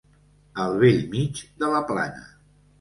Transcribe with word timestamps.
Al 0.63 0.73
bell 0.85 0.97
mig 1.13 1.43
de 1.63 1.71
la 1.77 1.85
plana. 1.93 2.27